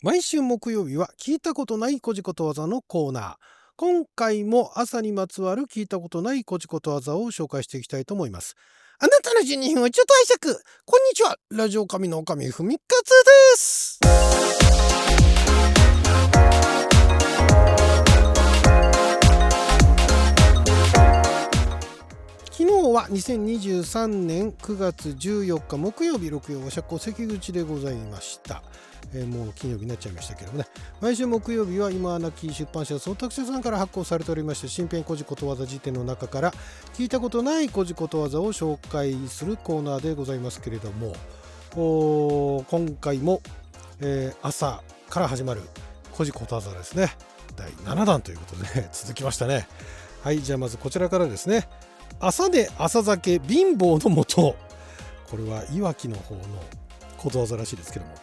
[0.00, 3.34] 毎週木曜日は聞いたことないこじことわざのコーナー。
[3.76, 8.54] 今回も朝にまつわる聞いたことないこじことわざを紹介していきたいと思います。
[9.00, 10.64] あなたの12分をちょっと拝借。
[10.84, 11.36] こんにちは。
[11.50, 13.98] ラジオ神の神ふみかつです。
[22.92, 28.62] 日は2023年9月14日木曜日六曜お釈迦関口でございました。
[29.14, 30.66] えー、もう金曜日になっちゃいましたけどもね。
[31.00, 36.52] 毎週木曜日は今亡き出版社創作者さんから発行されておりまして新編古事ことわざ辞典の中から
[36.94, 43.40] 聞いたことない古事ことわざを紹介するコーナーでございますけれども今回も、
[44.00, 45.62] えー、朝から始まる
[46.12, 47.08] 古事ことわざですね。
[47.56, 49.66] 第7弾ということで、続きましたね。
[50.22, 51.68] はいじゃあまずこちらからですね。
[52.20, 54.56] 朝で朝酒貧乏のもと
[55.30, 56.42] これはいわきの方の
[57.16, 58.14] ことわざらしいですけども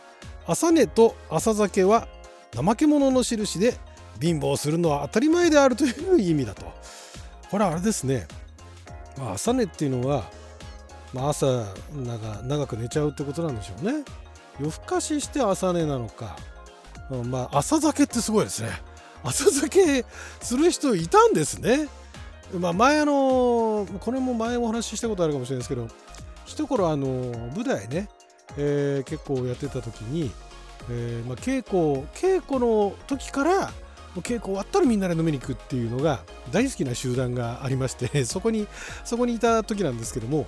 [0.48, 2.08] 朝寝と朝酒は
[2.56, 3.76] 怠け者の印で
[4.22, 6.66] 貧乏するのは当たり前であるという意味だと。
[7.52, 8.28] これはあれですね、
[9.18, 10.24] まあ、朝寝っていうのは、
[11.14, 11.46] まあ、朝
[11.94, 14.04] 長長く寝ちゃうってことなんでしょうね。
[14.60, 16.38] 夜更かしして朝寝なのか、
[17.12, 18.70] うんまあ、朝酒ってすごいですね。
[19.24, 20.06] 朝酒
[20.42, 21.88] する人いたんですね。
[22.54, 25.88] まあ、前あのこれも前お話ししたことあるかもしれないですけど
[26.46, 27.08] 一頃あの
[27.56, 28.08] 舞台ね
[28.58, 30.32] えー、結構やってた時に、
[30.90, 33.72] えーまあ、稽古稽古の時から
[34.22, 36.22] 稽古終わったらみんなで飲みに行くっていうのが
[36.52, 38.68] 大好きな集団がありまして そこに
[39.04, 40.48] そこにいた時なんですけども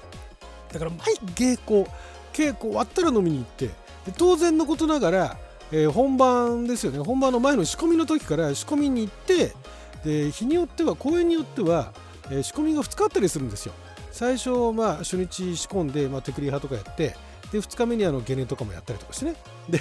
[0.72, 1.90] だから毎稽古
[2.32, 3.70] 稽古終わったら飲みに行って
[4.18, 5.38] 当然のことながら、
[5.72, 7.00] えー、本番ですよね。
[7.00, 9.54] 本番の前の仕込みの時から仕込みに行って
[10.04, 11.94] で日によっては公演によっては、
[12.30, 13.74] えー、仕込みが2日あったりするんですよ。
[14.12, 17.16] 最初、まあ、初日仕込んで、まあ、手繰り派とかやって
[17.52, 19.36] で2日目にあのゲネとかもやったりとかしてね。
[19.70, 19.80] で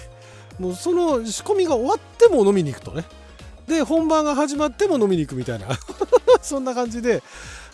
[0.59, 3.05] もうその仕込みが終わっても飲みに行くとね。
[3.67, 5.67] で本番が始まっても飲みに行くみたいな。
[6.41, 7.23] そんな感じで。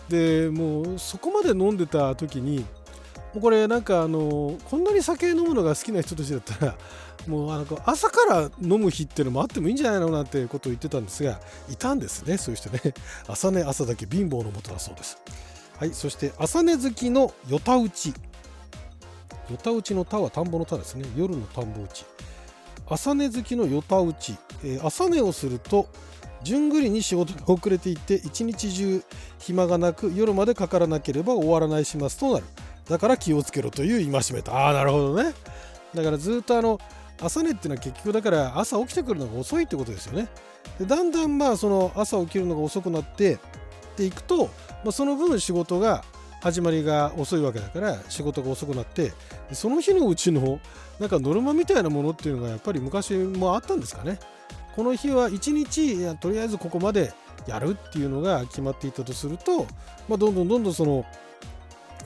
[0.09, 6.75] でもうそこまで飲んでた時にもうこれなんかあのこんなに酒飲むのが好きな人たちだったら
[7.27, 11.41] もうなんか朝から飲む日っていうのもあってもいいんじゃないのなんてことを言ってたんですが
[11.71, 12.95] いたんですねそういう人ね。
[13.29, 15.19] 朝寝朝だけ貧乏のもとだそうです。
[15.79, 18.15] はいそして朝寝好きのよたうち。
[19.51, 21.05] よたうちの田は田んぼの田ですね。
[21.17, 22.05] 夜の田んぼ打ち。
[22.89, 25.89] 朝寝好きのよたうち、えー、朝寝をすると
[26.43, 29.03] 順繰りに仕事が遅れていって一日中
[29.39, 32.45] 暇がなく夜までかからなければ終わらない始末となる。
[32.89, 34.53] だから気をつけろという戒めと。
[34.53, 35.33] ああなるほどね。
[35.95, 36.81] だからずっとあの
[37.21, 40.29] 朝寝っていうのは結局だから朝起きてくるのが遅いってことですよね。
[40.79, 43.39] でだんだんまあその朝起きるのが遅くなってっ
[43.95, 44.47] ていくと、
[44.85, 46.03] まあ、その分仕事が
[46.41, 49.13] 始まりが遅いわけだから仕事が遅くなって
[49.53, 50.59] その日のうちの
[50.99, 54.19] なんかノルマみたいなものっていうのがやっぱり昔もあったんですかね。
[54.75, 57.13] この日は1日とりあえずここまで
[57.47, 59.67] やるっていうのが決まっていたとすると、
[60.09, 61.05] まあ、どんどんどんどんその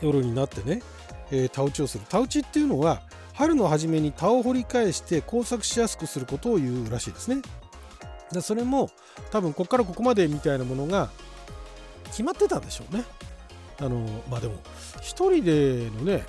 [0.03, 0.83] 夜になってね、
[1.31, 2.05] えー、田打ちをする。
[2.09, 3.03] 田打ちっていうのは
[3.37, 7.43] 春の初めに田を掘り返して工作しやすくすることを言うらしいですね。
[8.33, 8.91] でそれも
[9.31, 11.11] 多分ここからここまでみたいなものが
[12.07, 13.05] 決まってたんでしょうね。
[13.79, 16.25] あのまあでも1人でのね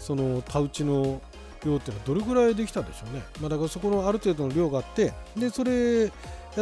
[0.00, 1.20] その田打ちの
[1.64, 6.10] 量っていうのはどれぐらいできたんでしょうね、まあ、だからそこのある程度の量があってでそれや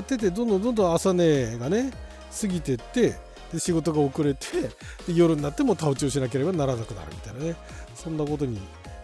[0.00, 1.90] っててどんどんどんどん朝寝がね
[2.38, 3.14] 過ぎてって
[3.52, 4.46] で仕事が遅れて
[5.06, 7.56] で夜になっても田打ちをしなければならなくなるみたいなね。
[7.94, 8.60] そんなことに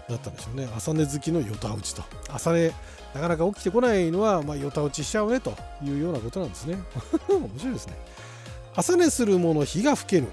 [0.08, 0.68] なったんでしょうね。
[0.76, 2.02] 朝寝好きのよた打ちと。
[2.28, 2.72] 朝寝
[3.14, 6.78] なかなか起きてこないのは、まあ、よた打ちしちゃうねというようなことなんですね。
[7.28, 7.94] 面白いですね。
[8.74, 10.28] 朝寝する者日が更けぬ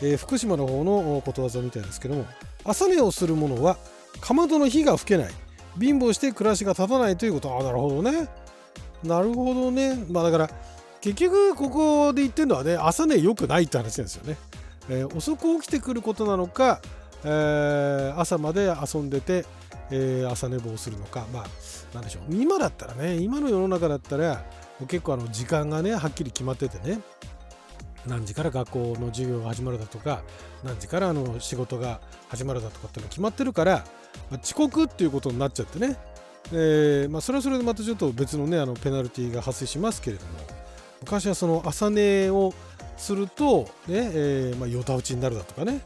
[0.00, 2.26] えー、福島の方のことわざみたいですけども。
[2.64, 3.78] 朝寝をする者は
[4.20, 5.32] かまどの火が吹けない。
[5.80, 7.54] 貧乏して暮らしが立たないということ。
[7.54, 8.28] ああなるほどね。
[9.02, 10.04] なるほどね。
[10.10, 10.50] まあだから
[11.00, 14.36] 結局ここで言ってるのはね朝寝良くないって話なんですよね、
[14.88, 16.80] えー、遅く起きてくることなのか、
[17.24, 19.44] えー、朝まで遊んでて、
[19.90, 21.46] えー、朝寝坊するのかまあ
[21.94, 22.34] なんでしょう。
[22.34, 24.44] 今だったらね今の世の中だったら
[24.86, 27.00] 結構あの時間がねはっきり決まっててね
[28.06, 30.22] 何時から学校の授業が始まるだとか
[30.64, 33.84] 何時からあの仕事が始まるだとかっていうの決まってるから、
[34.30, 35.96] まあ、遅刻っていうことになっちゃってね、
[36.52, 40.32] えーまあ、それはそれでまたちょっと別のねあのペナルティーが発生しますけれども
[41.00, 42.54] 昔はその朝寝を
[42.96, 45.80] するとね、えーまあ、よた打ちになるだとかね。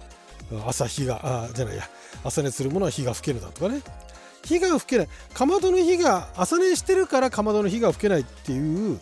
[0.67, 1.89] 朝日があじゃないや。
[2.25, 3.83] 朝寝するものは火が吹けるだとかね。
[4.45, 5.09] 火が吹けない。
[5.35, 9.01] かまどの火が朝寝してるからかまどの火が吹けないっていう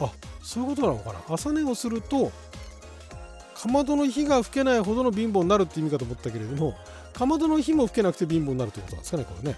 [0.00, 0.10] あ
[0.42, 1.20] そういうことなのかな。
[1.28, 2.30] 朝寝をすると
[3.54, 6.74] かまどの火が吹けないほどの貧乏になるって意味かと思ったけれども
[7.14, 9.56] かまどの火も吹けなくて貧乏になるってことなんですかねこれね。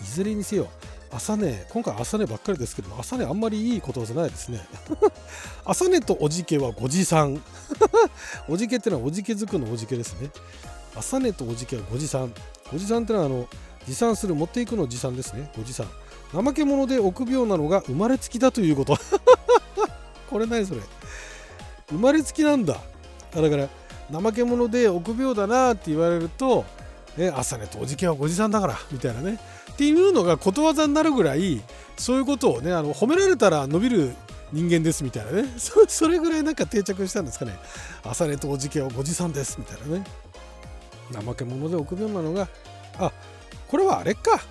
[0.00, 0.68] いずれにせよ
[1.12, 4.60] 朝寝今回朝寝ばっかりですけど朝寝あんまりいいことじゃないですね。
[5.64, 7.42] 朝寝とおじけはごじさん。
[8.48, 10.30] おじけってのはおじけづくのおじけですね。
[10.94, 12.32] 朝寝とおじけはごじさん。
[12.70, 13.48] ごじさんってのはあの
[13.86, 15.50] 持参する持っていくの持参ですね。
[15.56, 15.88] ごじさん。
[16.32, 18.96] 怠け者で臆病なのが生まれつきだということ。
[20.30, 20.80] これ何それ。
[21.88, 22.80] 生まれつきなんだ。
[23.34, 23.68] だから
[24.12, 26.64] 怠け者で臆病だなって言われると、
[27.16, 29.40] ね、朝寝とおじけはごじさんだからみたいなね。
[29.80, 31.62] っていうのがことわざになるぐらい
[31.96, 34.14] そういうことをねあの褒められたら伸びる
[34.52, 35.48] 人間ですみたいなね。
[35.56, 37.58] それぐらいなんか定着したんですかね
[38.04, 40.04] 朝寝とおじけはごじさんですみたいなね。
[41.14, 42.46] 怠け者で臆病なのが
[42.98, 43.10] あ
[43.68, 44.42] これはあれか。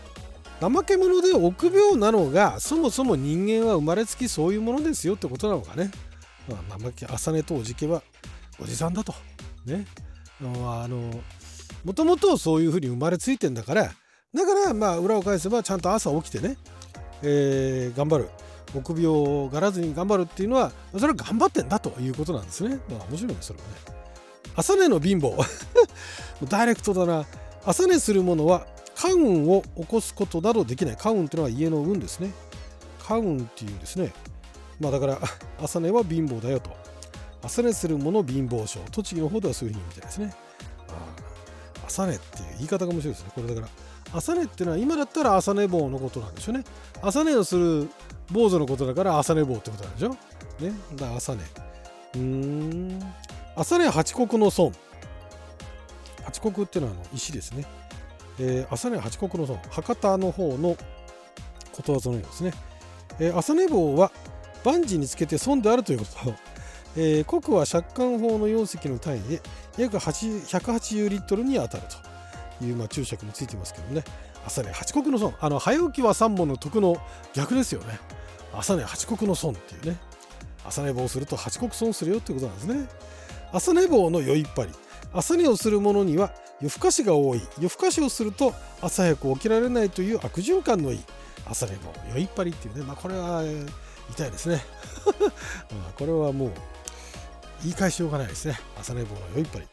[0.62, 5.92] 怠け者で臆病なのがそもそも人間は生まれつきそういうものですよってことなのかね、
[6.50, 8.02] まあ、怠け朝寝とおじけは
[8.60, 9.14] おじさんだと。
[9.64, 9.86] ね。
[10.42, 11.22] あの
[11.86, 13.94] もともとそういうふうに生まれついてんだから
[14.34, 16.58] だからまあ裏を返せばちゃんと朝起きてね、
[17.24, 18.30] えー、頑張る
[18.76, 22.80] 臆病がらずに頑張るっていうのはそれは頑張ってんだということなんですね。
[22.90, 23.74] まあ面白いねそれはね。
[24.56, 25.38] 朝寝の貧乏
[26.48, 27.26] ダイレクトだな。
[27.66, 30.98] 朝寝するものは家運を起こすことなどできない。
[30.98, 32.32] 家運っていうのは家の運ですね。
[33.00, 34.14] 家運っていうんですね。
[34.80, 35.20] まあだから
[35.62, 36.70] 朝寝は貧乏だよと。
[37.42, 38.80] 朝寝するもの貧乏症。
[38.92, 40.34] 栃木の方ではそういうふうにみたいですね。
[40.90, 41.29] あ
[41.90, 43.32] 朝寝っていう言い方が面白いですね。
[43.34, 43.68] これだから
[44.14, 46.64] 朝寝っていうのは今だったら朝寝坊のことなんでしょうね。
[47.02, 47.90] 朝寝をする
[48.32, 50.10] 坊主のことだから朝寝坊ってことなんでしょ。
[50.10, 50.74] ね。
[50.94, 51.42] だから朝寝。
[51.42, 53.14] うーん。
[53.56, 54.72] 朝寝八国の孫。
[56.24, 57.66] 八国っていうのはあの石ですね。
[58.40, 59.60] えー、朝寝八国の孫。
[59.70, 60.78] 博多の方の
[61.72, 62.54] ことわざのようですね。
[63.20, 64.12] えー、朝寝坊は
[64.64, 66.34] 万事につけて損であるということ
[67.02, 69.42] えー、国は借款法の容積の単位で
[69.78, 72.10] 約180リットルに当たると。
[72.62, 74.04] いう、まあ、注釈もついてますけどね。
[74.46, 75.34] 朝ね八国の損。
[75.40, 76.98] あの早起きは三本の徳の
[77.34, 78.00] 逆ですよね。
[78.54, 79.98] 朝ね八国の損っていうね。
[80.66, 82.88] 朝寝坊すると八国損するよってことなんですね。
[83.54, 84.72] 朝寝坊の酔いっぱり。
[85.14, 86.32] 朝寝をする者には
[86.62, 87.42] 夜更かしが多い。
[87.60, 91.00] 夜更かしをすると朝早く起きられないという悪循環のいい。
[91.46, 92.84] 朝寝坊酔いっぱりっていうね。
[92.84, 93.44] まあこれは、
[94.12, 94.64] 痛いですね。
[95.98, 96.52] これはもう
[97.64, 98.60] 言い返しようがないですね。
[98.80, 99.66] 朝寝坊の酔いっぱり。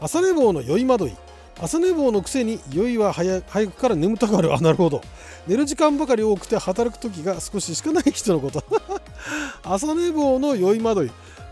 [0.00, 1.16] 朝寝坊の酔い惑い。
[1.60, 4.54] 朝寝坊のくせに酔いは早くから眠たがる。
[4.54, 5.02] あなるほど。
[5.46, 8.62] 寝る時間ばかり多くて働く時が少ししかない人のこと。
[9.62, 11.10] 朝寝坊の酔い惑い。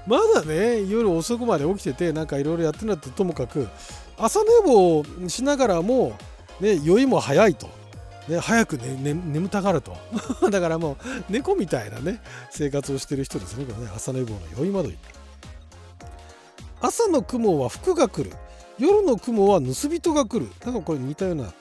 [0.08, 3.68] まだね夜遅くまで起きててなんかいろいろやってんだってともかく
[4.16, 6.16] 朝寝坊しながらも、
[6.60, 7.68] ね、酔いも早いと、
[8.26, 9.96] ね、早く、ねね、眠たがると。
[10.50, 10.96] だからもう
[11.32, 13.92] 猫みたいなね生活をしてる人ですねこれね。
[13.94, 14.98] 朝寝坊の酔い惑い。
[16.80, 18.36] 朝の雲は服が来る。
[18.78, 20.48] 夜の雲は盗人が来る。
[20.64, 21.52] なんかこれ似たようなこ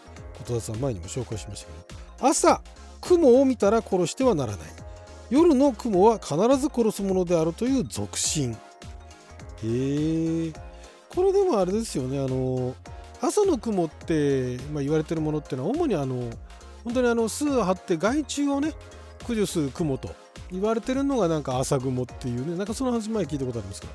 [0.45, 2.29] とわざ前にも紹介しましたけど。
[2.29, 2.61] 朝
[3.01, 4.67] 雲を見たら殺してはならない。
[5.29, 8.57] 夜の雲は必ず殺すものであるという俗心へ
[9.63, 10.53] え
[11.09, 12.19] これでもあれですよね。
[12.19, 12.75] あの
[13.19, 16.29] 朝の雲って、まあ、言われてるものっていうのは主にあの
[16.83, 18.73] 本当にあの巣を張って害虫をね
[19.19, 20.09] 駆除する雲と
[20.51, 23.93] 言われてるのがなんか朝雲っていうねなんかその話前聞いたことありますから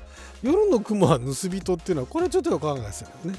[0.51, 3.33] 夜の雲は盗人っていうのはこれはちょっとよくわかんないですよね。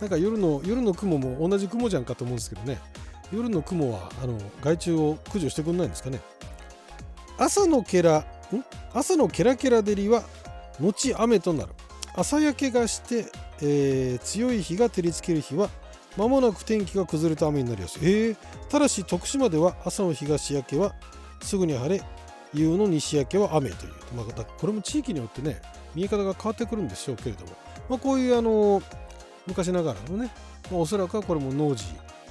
[0.00, 2.78] なんか夜の夜の雲も同じ雲じゃんかと思うんですけどね。
[3.32, 6.20] 夜の雲はあの害虫を駆除してくんないんですかね。
[7.38, 8.24] 朝のケラん？
[8.92, 10.22] 朝のケラケラ照りは
[10.80, 11.70] 後雨となる。
[12.14, 13.26] 朝焼けがして、
[13.60, 15.68] えー、強い日が照りつける日は
[16.16, 18.36] まもなく天気が崩れて雨になりやすい、えー、
[18.68, 20.94] ただし徳島では朝の東焼けは
[21.40, 22.02] すぐに晴れ
[22.54, 25.60] 夕の西焼けは雨という、まあ、これも地域によってね
[25.94, 27.52] 見え方が変わってくるんでしょうけれども、
[27.88, 28.82] まあ、こういうあの
[29.46, 30.30] 昔ながらのね、
[30.70, 31.84] まあ、おそらくはこれも農事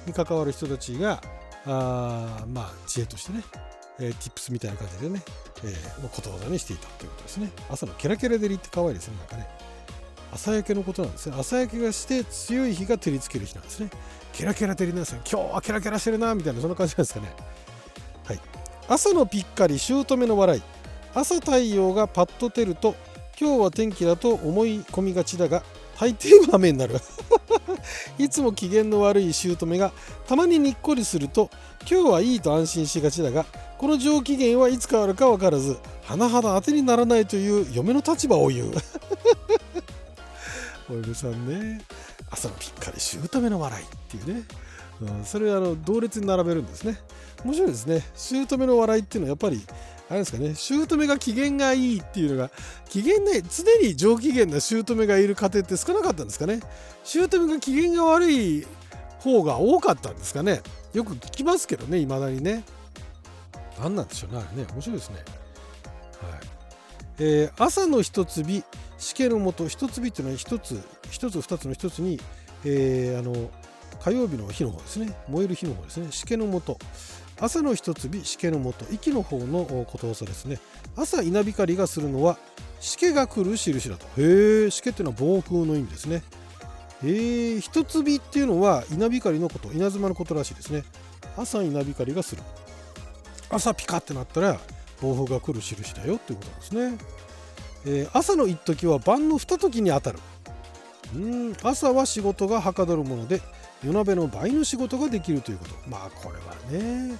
[0.06, 1.20] に関わる人たちが
[1.66, 3.42] あまあ知恵としてね、
[4.00, 5.22] えー、tips みたいな感じでね、
[5.64, 7.50] えー、ことわざにしていたということですね。
[7.68, 9.48] 朝のケラケラ照りって可愛いですねなんかね。
[10.32, 11.36] 朝焼けのことなんですね。
[11.38, 13.90] 朝焼けがして強い日が照りつける日なんですね。
[14.32, 15.20] ケラケラ照りなんですよ。
[15.30, 17.32] 今日はケラケラしてるなみたいなそんな感じなんですかね。
[18.88, 20.62] 朝のぴっかり姑の笑い。
[21.14, 22.94] 朝太陽がパッと照ると
[23.38, 25.62] 今日は天気だと思い込みがちだが
[25.98, 26.96] 大抵は雨になる。
[28.18, 29.92] いつも機嫌の悪い姑が
[30.26, 31.50] たまににっこりすると
[31.88, 33.44] 今日はいいと安心しがちだが
[33.76, 35.76] この上機嫌はいつ変わるか分からず
[36.06, 38.72] 甚だ当てにならないという嫁の立場を言う。
[40.90, 41.82] お嫁さんね
[42.30, 44.42] 朝のぴっかり姑の笑いっていうね、
[45.02, 46.98] うん、それあの同列に並べるんですね。
[47.44, 48.02] 面白いですね。
[48.14, 49.64] 姑の笑いっていうのはやっぱり
[50.10, 50.54] あれですかね。
[50.54, 52.50] 姑が機嫌がいいっていうのが
[52.88, 56.60] 機嫌ね常に上機嫌な姑がいる家庭って少なかったんですかね。
[57.04, 58.66] 姑が機嫌が悪い
[59.20, 60.62] 方が多かったんですかね。
[60.94, 62.64] よく聞きますけどねいまだにね。
[63.78, 64.66] 何なんでしょうねあれね。
[64.72, 65.16] 面白いですね。
[65.16, 65.24] はい。
[67.20, 68.64] えー、朝の一つ日
[68.98, 72.20] しけのもと一つ日っていうのは一つ一つ二つの一つに、
[72.64, 73.50] えー、あの
[74.00, 75.14] 火曜日の日の方ですね。
[75.28, 76.10] 燃える日の方ですね。
[76.12, 76.78] しけのもと。
[77.40, 80.58] 朝の一つ日しけのもと息の方のことわざですね。
[80.96, 82.38] 朝稲光がするのは
[82.80, 84.06] しけが来る印だと。
[84.20, 86.22] へえしけっていうのは暴風の意味ですね。
[87.04, 90.82] えー、一つ日っていうのは稲光のこと稲妻のことらしいですね。
[91.36, 92.42] 朝稲光がする。
[93.50, 94.58] 朝ピカってなったら
[95.00, 96.98] 暴風が来る印だよっていうことなんですね、
[97.86, 100.18] えー、朝の一時は晩の二時に当たる。
[101.14, 103.40] うん朝は仕事がはかどるもので
[103.84, 105.74] 夜鍋の倍の仕事ができるということ。
[105.88, 107.16] まあこれはね。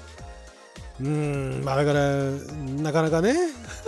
[1.00, 2.24] うんまあだから
[2.82, 3.34] なかなかね。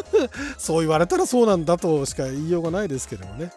[0.58, 3.50] そう言われたらそうなんだとしか言いようがないですけどもね、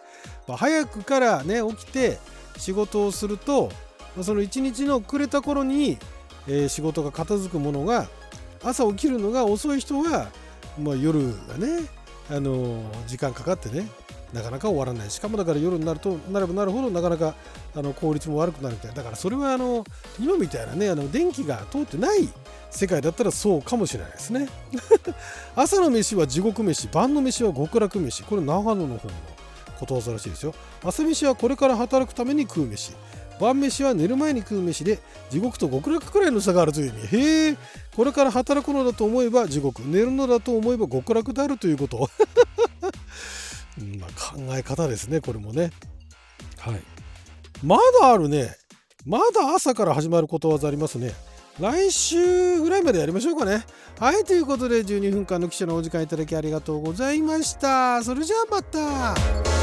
[0.48, 2.18] まあ、早くからね起きて
[2.56, 3.70] 仕事をすると
[4.22, 5.98] その一日の暮れた頃に、
[6.46, 8.08] えー、仕事が片付くものが
[8.62, 10.28] 朝起きるのが遅い人は、
[10.78, 11.86] まあ、夜がね、
[12.30, 13.88] あのー、時間かかってね
[14.34, 15.10] なかなか終わらない。
[15.10, 17.34] しかもだから夜になるとなればなるほどなかなか
[17.74, 19.84] あの効率も悪くなるみたいだからそれはあの
[20.20, 22.28] 今みたいなねあの電気が通ってない
[22.70, 24.48] 世界だったらそうかもしれないですね。
[25.54, 28.24] 朝の飯は地獄飯晩の飯は極楽飯。
[28.24, 29.14] これ長野の方の
[29.78, 30.52] ことわざらしいですよ。
[30.82, 32.92] 朝飯はこれから働くために食う飯。
[33.40, 35.00] 晩飯は寝る前に食う飯で
[35.30, 37.16] 地獄と極楽くらいの差があるという意味。
[37.16, 37.56] へえ。
[37.96, 39.82] これから働くのだと思えば地獄。
[39.84, 42.08] 寝るのだと思えば極楽であるということ
[43.98, 45.70] まあ、考え方ですねこれもね。
[46.58, 46.80] はい。
[47.62, 48.54] まだあるね。
[49.06, 51.12] まだ朝から始まることわざありますね。
[51.60, 53.64] 来週ぐらいまでやりましょうかね。
[53.98, 58.02] はいということで12分間の記者のお時間いただきありがとうございました。
[58.02, 59.53] それじゃあまた